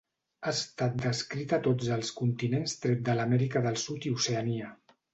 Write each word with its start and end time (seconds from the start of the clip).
Ha 0.45 0.53
estat 0.53 0.95
descrita 1.03 1.59
a 1.59 1.63
tots 1.69 1.93
els 1.97 2.11
continents 2.23 2.77
tret 2.87 3.07
de 3.11 3.19
l'Amèrica 3.23 3.67
del 3.71 3.81
Sud 3.87 4.11
i 4.13 4.19
Oceania. 4.21 4.77